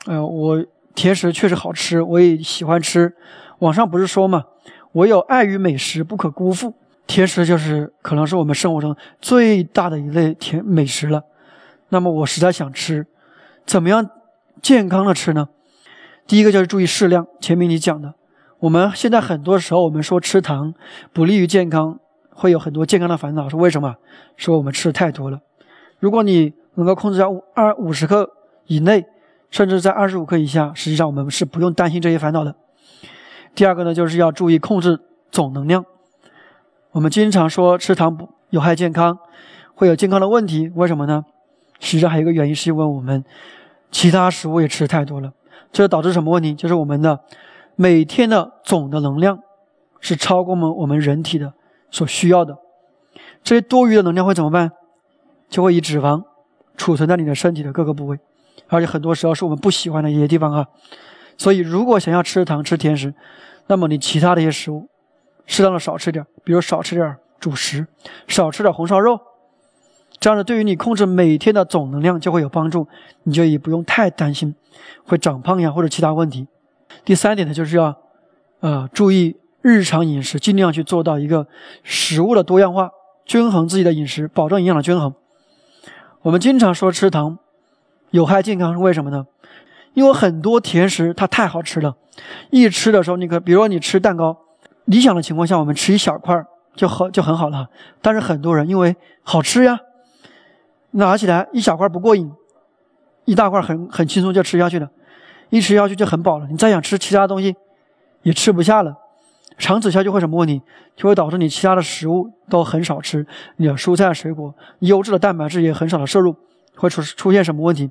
[0.07, 3.13] 呃，我甜食确实好吃，我也喜欢吃，
[3.59, 4.45] 网上不是说嘛，
[4.93, 6.73] 我有爱与美食不可辜负，
[7.05, 11.21] 甜食就是可能是我们生活中最大的一类甜美食了。
[11.91, 13.05] 那么我实在想吃，
[13.65, 14.09] 怎么样
[14.61, 15.49] 健康的吃呢？
[16.25, 17.27] 第一个就是注意适量。
[17.41, 18.13] 前面你讲的，
[18.59, 20.73] 我们现在很多时候我们说吃糖
[21.11, 21.99] 不利于健康，
[22.29, 23.49] 会有很多健康的烦恼。
[23.49, 23.95] 说为什么？
[24.37, 25.39] 说我们吃的太多了。
[25.99, 28.31] 如果你能够控制在二五十克
[28.67, 29.05] 以内，
[29.49, 32.55] 甚至在二十五克以下，实际上我们是不用担心这些烦恼的。
[33.53, 34.97] 第二个呢，就是要注意控制
[35.29, 35.83] 总能量。
[36.91, 39.17] 我们经常说吃糖不有害健康，
[39.75, 41.25] 会有健康的问题，为什么呢？
[41.81, 43.25] 实际上还有一个原因，是因为我们
[43.91, 45.33] 其他食物也吃太多了，
[45.73, 46.53] 这导致什么问题？
[46.53, 47.19] 就是我们的
[47.75, 49.39] 每天的总的能量
[49.99, 51.51] 是超过我们我们人体的
[51.89, 52.55] 所需要的。
[53.43, 54.71] 这些多余的能量会怎么办？
[55.49, 56.23] 就会以脂肪
[56.77, 58.17] 储存在你的身体的各个部位，
[58.69, 60.67] 而且很多时候是我们不喜欢的一些地方啊。
[61.37, 63.13] 所以，如果想要吃糖吃甜食，
[63.65, 64.87] 那么你其他的一些食物
[65.47, 67.87] 适当的少吃点，比如少吃点主食，
[68.27, 69.19] 少吃点红烧肉。
[70.21, 72.87] 这样呢对于你控制每天的总能量就会有帮助，
[73.23, 74.53] 你就也不用太担心
[75.03, 76.47] 会长胖呀或者其他问题。
[77.03, 77.95] 第三点呢，就是要
[78.59, 81.47] 呃注意日常饮食，尽量去做到一个
[81.81, 82.91] 食物的多样化，
[83.25, 85.15] 均衡自己的饮食，保证营养的均衡。
[86.21, 87.39] 我们经常说吃糖
[88.11, 89.25] 有害健康是为什么呢？
[89.95, 91.95] 因为很多甜食它太好吃了，
[92.51, 94.37] 一吃的时候你可比如说你吃蛋糕，
[94.85, 97.69] 理想的情况下我们吃一小块就很就很好了，
[98.03, 99.79] 但是很多人因为好吃呀。
[100.91, 102.31] 拿起来一小块不过瘾，
[103.25, 104.89] 一大块很很轻松就吃下去了，
[105.49, 106.47] 一吃下去就很饱了。
[106.49, 107.55] 你再想吃其他东西，
[108.23, 108.95] 也吃不下了。
[109.57, 110.61] 长此下去会什么问题？
[110.95, 113.25] 就会导致你其他的食物都很少吃，
[113.57, 116.35] 你的蔬菜水果、优质的蛋白质也很少的摄入，
[116.75, 117.89] 会出出现什么问题？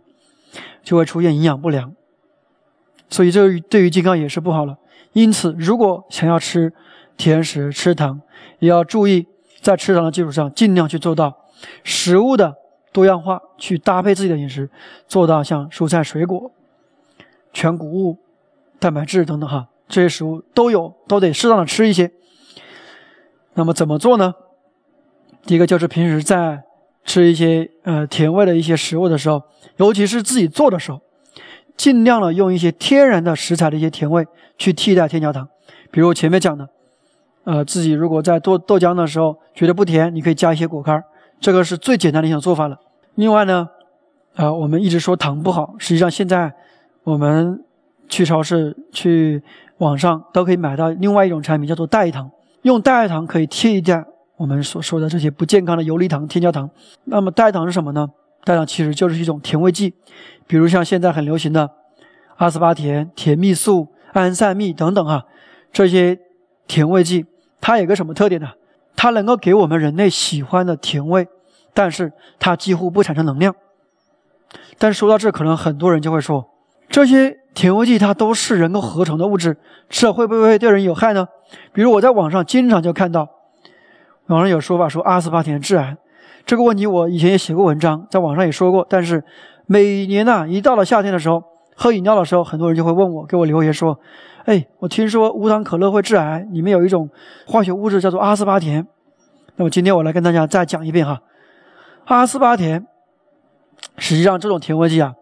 [0.82, 1.94] 就会出现营养不良。
[3.08, 4.76] 所以这对于健康也是不好了。
[5.12, 6.72] 因此，如果想要吃
[7.16, 8.20] 甜食、吃糖，
[8.58, 9.26] 也要注意
[9.60, 11.36] 在吃糖的基础上，尽量去做到
[11.84, 12.56] 食物的。
[12.92, 14.68] 多样化去搭配自己的饮食，
[15.06, 16.50] 做到像蔬菜、水果、
[17.52, 18.18] 全谷物、
[18.78, 22.10] 蛋白质等等哈，这些食物都有，都得适当的吃一些。
[23.54, 24.34] 那么怎么做呢？
[25.46, 26.62] 第一个就是平时在
[27.04, 29.42] 吃一些呃甜味的一些食物的时候，
[29.76, 31.00] 尤其是自己做的时候，
[31.76, 34.26] 尽量的用一些天然的食材的一些甜味
[34.58, 35.48] 去替代添加糖。
[35.90, 36.68] 比如前面讲的，
[37.44, 41.02] 呃，自己如果在做豆浆的时候觉得不甜，你可以加一些果干。
[41.40, 42.78] 这个是最简单的一种做法了。
[43.14, 43.68] 另外呢，
[44.36, 46.52] 啊，我们一直说糖不好，实际上现在
[47.02, 47.64] 我们
[48.08, 49.42] 去超市、去
[49.78, 52.30] 网上都可以买到另外一种产品，叫做代糖。
[52.62, 54.04] 用代糖可以替代
[54.36, 56.68] 我们所说的这些不健康的游离糖、添加糖。
[57.04, 58.06] 那么代糖是什么呢？
[58.44, 59.94] 代糖其实就是一种甜味剂，
[60.46, 61.70] 比如像现在很流行的
[62.36, 65.24] 阿斯巴甜、甜蜜素、安赛蜜等等啊，
[65.72, 66.18] 这些
[66.66, 67.24] 甜味剂，
[67.60, 68.48] 它有个什么特点呢？
[69.00, 71.26] 它能够给我们人类喜欢的甜味，
[71.72, 73.54] 但是它几乎不产生能量。
[74.76, 76.50] 但是说到这，可能很多人就会说，
[76.90, 79.56] 这些甜味剂它都是人工合成的物质，
[79.88, 81.28] 吃了会不会对人有害呢？
[81.72, 83.26] 比如我在网上经常就看到，
[84.26, 85.96] 网上有说法说阿斯巴甜致癌，
[86.44, 88.86] 这个问题我以前也写过文章，在网上也说过。
[88.86, 89.24] 但是
[89.64, 91.42] 每年呢，一到了夏天的时候，
[91.74, 93.98] 喝饮料的时候，很多人就会问我，给我留言说
[94.50, 97.08] ：“哎，我听说无糖可乐会致癌，里面有一种
[97.46, 98.84] 化学物质叫做阿斯巴甜。”
[99.54, 101.22] 那么今天我来跟大家再讲一遍哈，
[102.06, 102.84] 阿斯巴甜。
[103.96, 105.14] 实际上，这种甜味剂啊，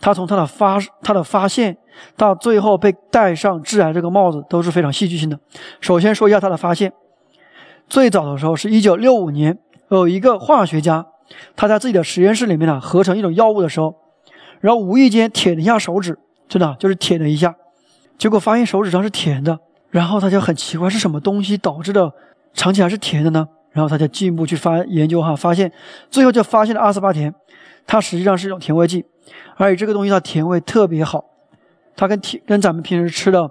[0.00, 1.76] 它从它的发它的发现
[2.16, 5.38] 到最后被戴上致癌这个帽子都是非常戏剧性的。
[5.82, 6.94] 首先说一下它的发现，
[7.86, 9.58] 最早的时候是一九六五年，
[9.90, 11.04] 有一个化学家，
[11.54, 13.96] 他在自己的实验室里面呢合成一种药物的时候，
[14.60, 17.54] 然后无意间舔了一下手指，真的就是舔了一下，
[18.20, 22.12] 结果发现手指上是甜的，然后他就很奇怪是什么东西导致的
[22.52, 23.48] 尝起来是甜的呢？
[23.72, 25.72] 然后他就进一步去发研究哈，发现
[26.10, 27.34] 最后就发现了阿斯巴甜。
[27.86, 29.06] 它实际上是一种甜味剂，
[29.56, 31.24] 而且这个东西它甜味特别好，
[31.96, 33.50] 它跟甜跟咱们平时吃的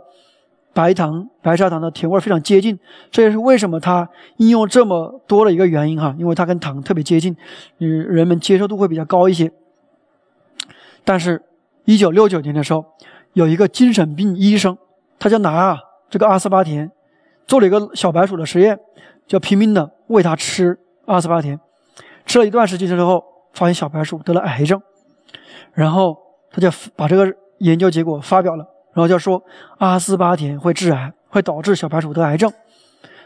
[0.71, 2.77] 白糖、白砂糖的甜味非常接近，
[3.09, 7.35] 这也是为什么它应用这么多的一个原因哈，因为它跟糖特别接近，
[7.79, 9.51] 嗯，人们接受度会比较高一些。
[11.03, 11.41] 但是，
[11.85, 12.85] 一九六九年的时候，
[13.33, 14.77] 有一个精神病医生，
[15.17, 16.91] 他就拿这个阿斯巴甜
[17.47, 18.79] 做了一个小白鼠的实验，
[19.27, 21.59] 就拼命的喂它吃阿斯巴甜，
[22.25, 23.23] 吃了一段时间之后。
[23.51, 24.79] 发现小白鼠得了癌症，
[25.73, 26.15] 然后
[26.51, 28.63] 他就把这个研究结果发表了，
[28.93, 29.43] 然后就说
[29.79, 32.53] 阿斯巴甜会致癌，会导致小白鼠得癌症。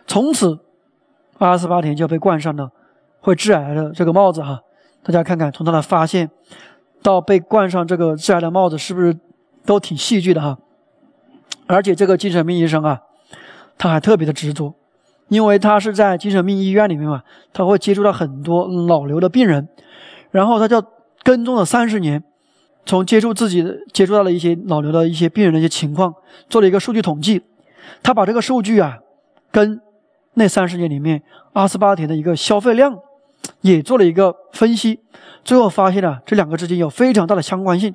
[0.07, 0.57] 从此，
[1.39, 2.71] 阿斯巴甜就被冠上了
[3.19, 4.61] 会致癌的这个帽子哈。
[5.03, 6.31] 大家看看，从他的发现
[7.03, 9.13] 到被冠上这个致癌的帽子，是不是
[9.65, 10.57] 都挺戏剧的哈？
[11.67, 13.01] 而且这个精神病医生啊，
[13.77, 14.75] 他还特别的执着，
[15.29, 17.23] 因为他是在精神病医院里面嘛，
[17.53, 19.69] 他会接触到很多脑瘤的病人。
[20.31, 20.83] 然后他就
[21.23, 22.23] 跟踪了三十年，
[22.85, 26.13] 从接触自己接触到了一些脑瘤的一些病人的一些情况，
[26.49, 27.43] 做了一个数据统计。
[28.01, 28.97] 他把这个数据啊，
[29.51, 29.79] 跟
[30.33, 31.21] 那三十年里面
[31.53, 32.97] 阿斯巴甜的一个消费量
[33.61, 34.99] 也做了一个分析，
[35.45, 37.93] 最后发现了这两个之间有非常大的相关性。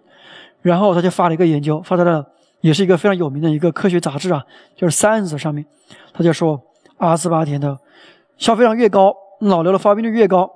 [0.62, 2.26] 然后他就发了一个研究，发在了
[2.60, 4.42] 也是一个非常有名的一个科学杂志啊，
[4.76, 5.64] 就是《Science》上面，
[6.12, 6.60] 他就说
[6.96, 7.78] 阿斯巴甜的
[8.36, 10.50] 消费量越高，脑瘤的发病率越高。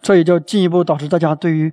[0.00, 1.72] 这也就进一步导致大家对于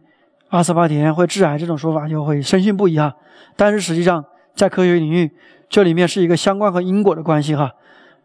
[0.49, 3.15] 阿斯巴甜会致癌这种说法就会深信不疑哈。
[3.55, 5.31] 但是实际上，在科学领域，
[5.67, 7.71] 这里面是一个相关和因果的关系哈。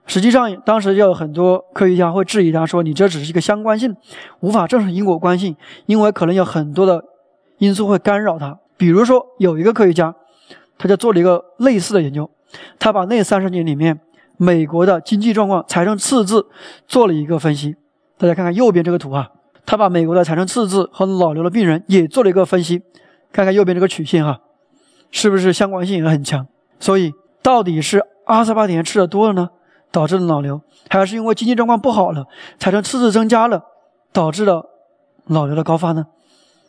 [0.07, 3.97] 实际上，当时就有很多科学家会质疑他，说你这只是一个相关性，
[4.41, 7.03] 无法证实因果关系，因为可能有很多的
[7.57, 8.59] 因素会干扰它。
[8.77, 10.15] 比如说，有一个科学家，
[10.79, 12.31] 他就做了一个类似的研究，
[12.79, 14.01] 他把那三十年里面
[14.37, 16.47] 美国的经济状况、财政赤字
[16.87, 17.77] 做了一个分析。
[18.19, 19.31] 大家看看右边这个图啊。
[19.67, 22.83] 他把美国的财政赤字和脑瘤的病人也做了一个分析，
[23.33, 24.41] 看看右边这个曲线哈，
[25.11, 26.47] 是不是相关性也很强？
[26.79, 29.49] 所以到底是阿斯巴甜吃的多了呢，
[29.91, 30.61] 导致了脑瘤，
[30.91, 32.27] 还是因为经济状况不好了，
[32.59, 33.63] 财政赤字增加了，
[34.13, 34.67] 导致了
[35.29, 36.09] 脑瘤的高发呢？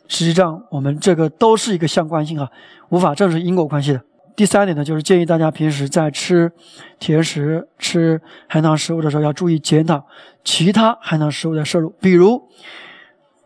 [0.08, 2.50] 实际上，我们这个都是一个相关性啊，
[2.90, 4.00] 无法证实因果关系的。
[4.34, 6.52] 第三点呢，就是建议大家平时在吃
[6.98, 10.06] 甜食、吃含糖食物的时候，要注意减少
[10.44, 12.42] 其他含糖食物的摄入，比如。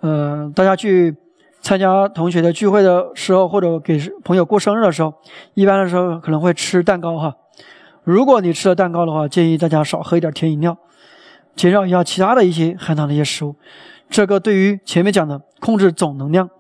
[0.00, 1.14] 呃，大家去
[1.60, 5.12] 参加同学的聚会的时候，或者给朋友过生日的时候，
[5.52, 7.36] 一般的时候可能会吃蛋糕哈。
[8.02, 10.78] 如果你吃了蛋糕的话，建议大家少喝一点甜饮料，
[11.54, 13.54] 减少一下其他的一些含糖的一些食物。
[14.08, 16.50] 这个对于前面讲的控制总能量、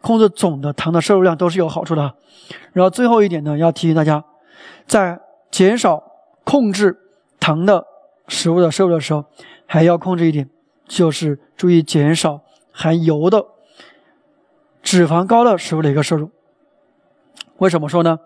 [0.00, 2.14] 控制总的糖的摄入量都是有好处的。
[2.72, 4.24] 然后最后一点呢，要提醒大家，
[4.86, 5.20] 在
[5.50, 6.02] 减少
[6.44, 6.98] 控制
[7.40, 7.86] 糖的
[8.28, 9.24] 食物的摄入的时候，
[9.66, 10.48] 还要控制一点，
[10.86, 12.42] 就是注意减少。
[12.72, 13.44] 含油的、
[14.80, 16.30] 脂肪高的食物的一个摄入，
[17.58, 18.20] 为什么说呢？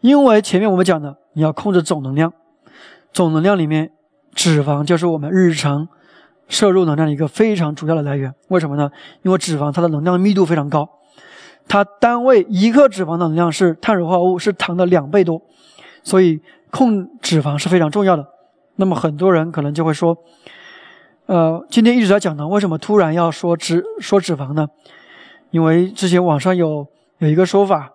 [0.00, 2.32] 因为前面我们讲的，你要控制总能量，
[3.12, 3.92] 总能量里面
[4.34, 5.88] 脂肪就是我们日常
[6.52, 8.32] 摄入能量的一个非常主要的来源。
[8.48, 8.90] 为什么呢？
[9.22, 10.86] 因为脂肪它的能量密度非常高，
[11.66, 15.40] 它单位一克脂肪的能量是碳水化合物是糖的两倍多，
[16.02, 18.26] 所以控脂肪是非常重要的。
[18.76, 20.16] 那么很多人可能就会说。
[21.26, 24.66] 呃，今天一直在讲呢，为什么突然要说脂说脂肪呢？
[25.50, 26.86] 因为之前网上有
[27.18, 27.90] 有一个说法，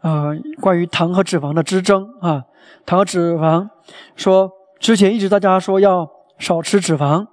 [0.00, 2.42] 呃，关于糖和脂肪的之争啊，
[2.84, 3.68] 糖和脂肪，
[4.16, 7.28] 说之前一直大家说要少吃脂肪，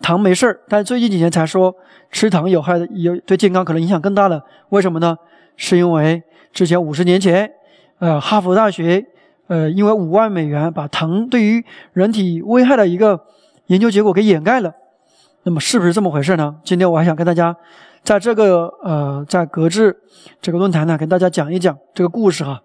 [0.00, 1.74] 糖没事儿，但最近几年才说
[2.10, 5.16] 吃糖有害的，有对健康可能影响更大的，为什么呢？
[5.56, 7.52] 是因为之前五十年前，
[7.98, 9.06] 呃，哈佛大学，
[9.48, 13.20] 呃，因为五万美元把糖对于人体危害的一个
[13.66, 14.74] 研究结果给掩盖了，
[15.42, 16.56] 那么是不是这么回事呢？
[16.64, 17.56] 今天我还想跟大家。
[18.02, 19.94] 在这个呃，在格致
[20.40, 22.62] 这个论坛呢，跟大家讲一讲这个故事哈。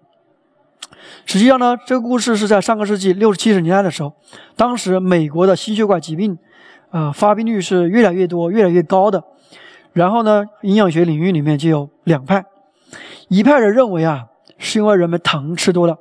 [1.26, 4.14] 实际上呢，这个故事是在上个世纪六七十年代的时候，
[4.56, 6.38] 当时美国的心血管疾病
[6.96, 9.22] 啊发病率是越来越多、越来越高的。
[9.92, 12.44] 然后呢，营养学领域里面就有两派，
[13.28, 15.98] 一派人认为啊，是因为人们糖吃多了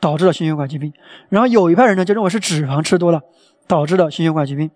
[0.00, 0.92] 导致了心血管疾病，
[1.30, 3.22] 然后有一派人呢就认为是脂肪吃多了
[3.66, 4.70] 导致了心血管疾病。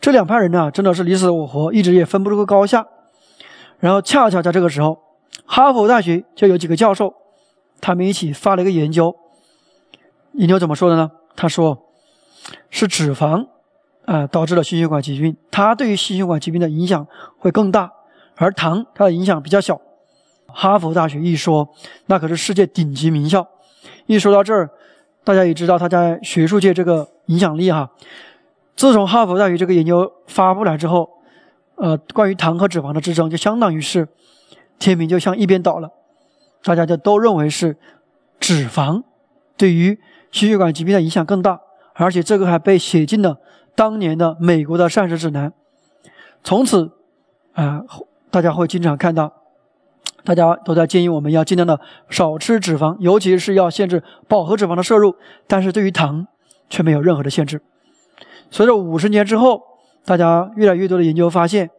[0.00, 2.86] 这两派人呢，真的是你死我活，一直也分不出个高下。
[3.80, 4.98] 然后恰巧在这个时候，
[5.44, 7.14] 哈佛大学就有几个教授，
[7.80, 9.16] 他们一起发了一个研究。
[10.32, 11.10] 研究怎么说的呢？
[11.36, 11.78] 他说
[12.70, 13.46] 是脂肪
[14.06, 17.06] 啊导致了心血管疾病，它对于心血管疾病的影响
[17.38, 17.92] 会更大，
[18.36, 19.80] 而糖它的影响比较小。
[20.46, 21.68] 哈佛大学一说，
[22.06, 23.46] 那可是世界顶级名校。
[24.06, 24.70] 一说到这儿，
[25.24, 27.90] 大家也知道他在学术界这个影响力哈。
[28.76, 31.10] 自从哈佛大学这个研究发布来之后。
[31.76, 34.06] 呃，关于糖和脂肪的之争，就相当于是
[34.78, 35.90] 天平就向一边倒了，
[36.62, 37.76] 大家就都认为是
[38.38, 39.02] 脂肪
[39.56, 39.98] 对于
[40.30, 41.60] 心血管疾病的影响更大，
[41.94, 43.40] 而且这个还被写进了
[43.74, 45.52] 当年的美国的膳食指南。
[46.42, 46.92] 从此，
[47.52, 47.82] 啊，
[48.30, 49.32] 大家会经常看到，
[50.24, 56.26] 大家都在建议我们要尽量的少吃脂肪，尤其是要限制饱和脂肪的摄入，但是对于糖
[56.68, 57.60] 却没有任何的限制。
[58.50, 59.62] 随着五十年之后。
[60.06, 61.70] 大家越来越多的研究发现，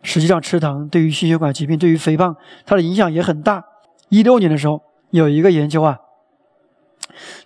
[0.00, 3.66] 实际上吃糖对于心血管疾病、对于肥胖，它的影响也很大。
[4.08, 4.80] 一六年的时候，
[5.10, 5.98] 有一个研究啊，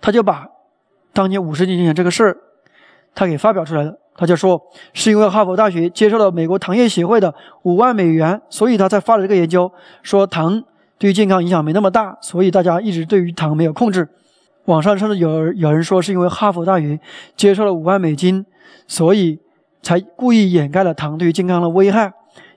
[0.01, 0.47] 他就把
[1.13, 2.39] 当年五十年前这个事儿，
[3.21, 3.95] 他给发表出来了。
[4.17, 4.59] 他就说，
[4.95, 9.71] 是因为哈佛大学接受了美国糖业协会的五万美元，所以他才发了这个研究，
[10.03, 10.65] 说糖
[10.99, 14.09] 对于健康影响没那么大，所以大家一直对于糖没有控制。
[14.65, 16.99] 网上甚至有有人说，是因为哈佛大学
[17.37, 18.47] 接受了五万美金，
[18.87, 19.39] 所以。
[19.83, 22.13] 才故意掩盖了糖对于健康的危害，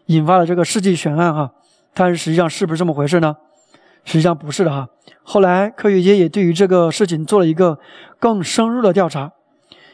[0.07, 1.51] 引发了这个世纪悬案哈。
[1.93, 3.37] 但是实际上是不是这么回事呢？
[4.03, 4.89] 实际上不是的哈。
[5.23, 7.79] 后来科学界也对于这个事情做了一个
[8.19, 9.31] 更深入的调查，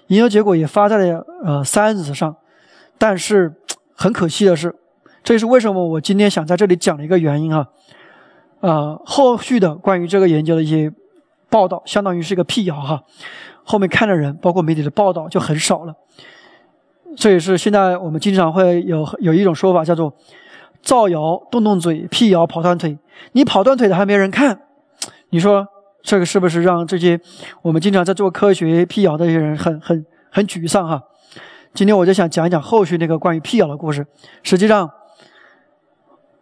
[0.10, 2.36] 研究结果也发在了呃 Science 上。
[3.00, 3.56] 但是
[3.96, 4.76] 很可惜的是，
[5.24, 7.68] 这也是为什么我今天想在这里讲的一个原因哈。
[8.60, 10.92] 呃，后续的关于这个研究的一些
[11.50, 13.04] 报道，相当于是一个辟谣哈。
[13.64, 15.96] 后面看的人，包括媒体的报道就很少了。
[17.16, 20.14] 这也是现在我们经常会有有一种说法，叫做
[20.82, 22.98] 造谣动动嘴，辟谣跑断腿。
[23.32, 24.62] 你跑断腿的还没人看，
[25.30, 25.68] 你说
[26.02, 27.20] 这个是不是让这些
[27.62, 31.02] 我们经常在做科学辟谣的一些人很很很沮丧哈？
[31.74, 34.08] 今天我就想讲一讲后续那个关于辟谣的故事。
[34.42, 34.90] 实际上，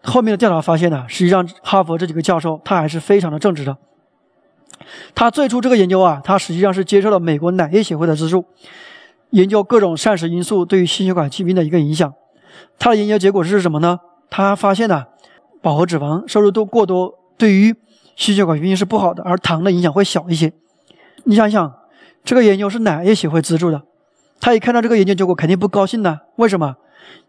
[0.04, 3.78] 后面的调查发现呢，实际上哈佛这几个教授他还是非常的正直的。
[5.15, 8.46] 他最初这个研究啊，他实际上是接受了美国奶业协会的资助。
[9.32, 12.13] 研究各种膳食因素对于心血管疾病的一个影响，
[12.80, 14.00] 他的研究结果是什么呢？
[14.30, 15.06] 他发现呢，
[15.62, 17.76] 饱和脂肪摄入度过多对于
[18.18, 20.52] 心血管疾病是不好的，而糖的影响会小一些。
[21.24, 21.74] 你想想，
[22.26, 23.84] 这个研究是奶业协会资助的，
[24.42, 26.20] 他一看到这个研究结果肯定不高兴的。
[26.36, 26.76] 为什么？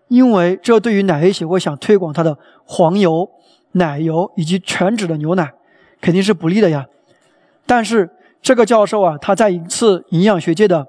[0.08, 3.30] 因为这对于奶业协会想推广它的黄油、
[3.72, 5.52] 奶油以及全脂的牛奶
[6.00, 6.86] 肯定是不利的呀。
[7.66, 10.88] 但是这个教授啊，他在一次营养学界的。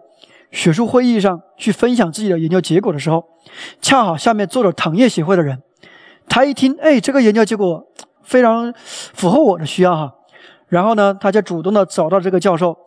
[0.52, 3.24] 学术会议上去分享自己的研究结果的时候，
[3.82, 5.62] 恰好下面坐着糖业协会的人，
[6.28, 7.86] 他一听，哎，这个研究结果
[8.30, 10.14] 非常符合我的需要哈，
[10.68, 12.78] 然后呢，他就主动的找到这个教授，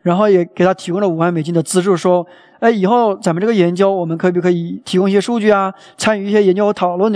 [0.00, 2.26] 然后也给他提供了五万美金的资助，说，
[2.60, 7.12] 哎，以后咱们这个研究，我们可不可以提供一些数据啊，参与一些研究和讨论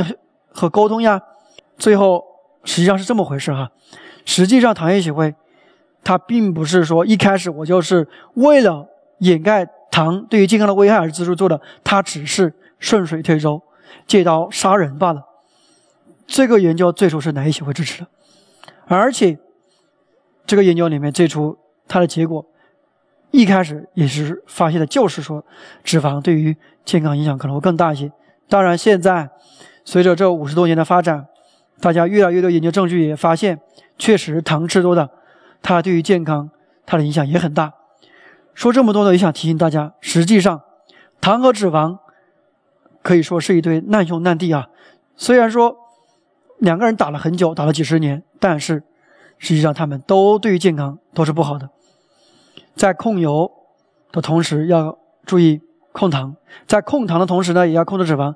[0.53, 1.19] 和沟通呀？
[1.79, 2.23] 最后
[2.65, 3.71] 实际上是这么回事哈，
[4.27, 5.35] 实际上糖业协会，
[6.05, 8.87] 他并不是说一开始我就是为了
[9.21, 9.67] 掩盖。
[9.93, 13.61] 糖对于健康的危害而资助做的，它只是顺水推舟，
[14.07, 15.21] 借刀杀人罢了。
[16.31, 18.09] 这个研究最初是哪一协会支持的？
[18.87, 19.37] 而且
[20.47, 21.59] 这个研究里面最初
[21.89, 22.47] 它的结果，
[23.33, 25.45] 一开始也是发现的就是说
[25.83, 28.13] 脂肪对于健康影响可能会更大一些。
[28.49, 29.29] 当然，现在
[29.85, 31.27] 随着这五十多年的发展，
[31.81, 33.61] 大家越来越多研究证据也发现，
[33.99, 35.11] 确实糖吃多的，
[35.61, 36.49] 它对于健康
[36.87, 37.73] 它的影响也很大。
[38.55, 40.63] 说这么多呢，也想提醒大家，实际上，
[41.21, 41.99] 糖和脂肪
[43.03, 44.69] 可以说是一对难兄难弟啊。
[45.17, 45.77] 虽然说
[46.61, 48.83] 两个人打了很久，打了几十年，但是
[49.39, 51.71] 实际上他们都对于健康都是不好的。
[52.75, 53.51] 在控油
[54.13, 55.61] 的同时，要注意
[55.93, 56.35] 控糖；
[56.67, 58.35] 在控糖的同时呢，也要控制脂肪。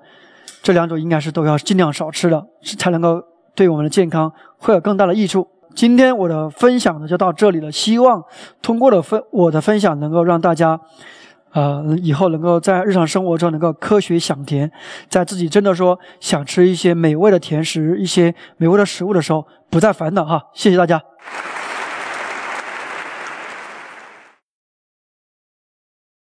[0.63, 2.47] 这两种应该是都要尽量少吃的，
[2.79, 3.23] 才能够
[3.55, 5.47] 对我们的健康会有更大的益处。
[5.75, 8.25] 今天我的分享呢就到这里了，希望
[8.63, 10.81] 通过的分我的分享能够让大家，
[11.55, 14.71] 呃，以后能够在日常生活中能够科学享甜，
[15.09, 20.43] 在自己真的说想吃一些美味的甜食、一些美味的食物的时候，不再烦恼哈。
[20.53, 21.01] 谢谢大家。